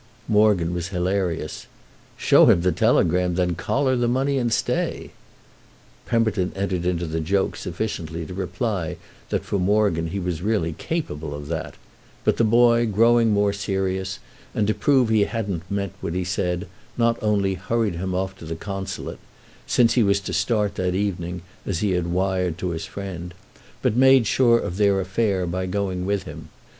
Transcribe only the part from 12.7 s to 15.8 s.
growing more serious, and to prove he hadn't